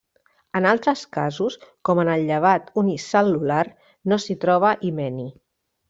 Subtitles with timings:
[0.59, 1.57] En altres casos,
[1.89, 3.63] com en el llevat unicel·lular,
[4.11, 5.33] no s'hi troba himeni.